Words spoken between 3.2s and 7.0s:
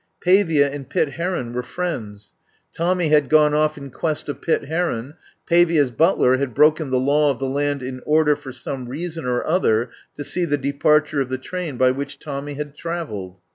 gone off in quest of Pitt Heron; Pavia's butler had broken the